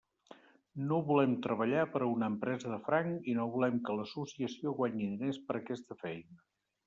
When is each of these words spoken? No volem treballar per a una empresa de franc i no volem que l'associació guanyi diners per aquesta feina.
No 0.91 0.95
volem 1.09 1.35
treballar 1.45 1.81
per 1.95 2.01
a 2.05 2.07
una 2.13 2.29
empresa 2.35 2.71
de 2.71 2.79
franc 2.87 3.29
i 3.33 3.37
no 3.41 3.47
volem 3.57 3.77
que 3.89 3.97
l'associació 3.99 4.75
guanyi 4.81 5.11
diners 5.13 5.41
per 5.51 5.59
aquesta 5.61 5.99
feina. 6.05 6.43